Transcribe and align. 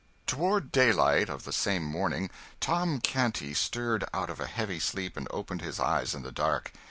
Toward 0.25 0.71
daylight 0.71 1.29
of 1.29 1.43
the 1.43 1.53
same 1.53 1.83
morning, 1.83 2.31
Tom 2.59 2.99
Canty 3.01 3.53
stirred 3.53 4.03
out 4.15 4.31
of 4.31 4.39
a 4.39 4.47
heavy 4.47 4.79
sleep 4.79 5.15
and 5.15 5.27
opened 5.29 5.61
his 5.61 5.79
eyes 5.79 6.15
in 6.15 6.23
the 6.23 6.31
dark. 6.31 6.71